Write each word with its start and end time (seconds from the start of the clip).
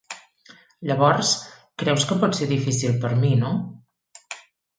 Llavors, 0.91 1.33
creus 1.83 2.07
que 2.13 2.17
pot 2.25 2.39
ser 2.39 2.49
difícil 2.53 2.97
per 3.05 3.13
a 3.19 3.21
mi, 3.21 3.31
no? 3.45 3.53